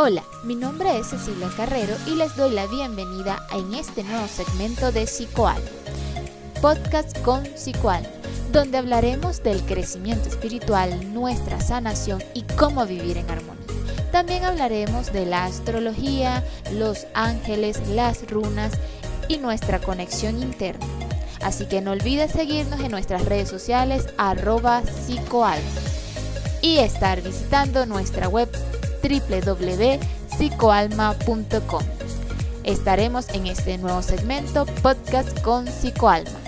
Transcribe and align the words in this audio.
Hola, 0.00 0.22
mi 0.44 0.54
nombre 0.54 0.96
es 0.96 1.08
Cecilia 1.08 1.50
Carrero 1.56 1.92
y 2.06 2.10
les 2.10 2.36
doy 2.36 2.52
la 2.52 2.68
bienvenida 2.68 3.44
en 3.52 3.74
este 3.74 4.04
nuevo 4.04 4.28
segmento 4.28 4.92
de 4.92 5.08
Psicoal, 5.08 5.60
podcast 6.62 7.18
con 7.22 7.44
Psicoal, 7.56 8.08
donde 8.52 8.78
hablaremos 8.78 9.42
del 9.42 9.60
crecimiento 9.62 10.28
espiritual, 10.28 11.12
nuestra 11.12 11.60
sanación 11.60 12.22
y 12.32 12.42
cómo 12.42 12.86
vivir 12.86 13.16
en 13.16 13.28
armonía. 13.28 13.66
También 14.12 14.44
hablaremos 14.44 15.12
de 15.12 15.26
la 15.26 15.46
astrología, 15.46 16.44
los 16.74 17.08
ángeles, 17.14 17.84
las 17.88 18.30
runas 18.30 18.74
y 19.26 19.38
nuestra 19.38 19.80
conexión 19.80 20.40
interna. 20.40 20.86
Así 21.42 21.66
que 21.66 21.80
no 21.80 21.90
olvides 21.90 22.30
seguirnos 22.30 22.78
en 22.78 22.92
nuestras 22.92 23.24
redes 23.24 23.48
sociales 23.48 24.06
arroba 24.16 24.80
psicoal 24.84 25.58
y 26.62 26.78
estar 26.78 27.20
visitando 27.20 27.84
nuestra 27.84 28.28
web 28.28 28.48
www.psicoalma.com. 29.08 31.82
Estaremos 32.64 33.28
en 33.30 33.46
este 33.46 33.78
nuevo 33.78 34.02
segmento 34.02 34.66
podcast 34.82 35.40
con 35.42 35.66
Psicoalma. 35.66 36.47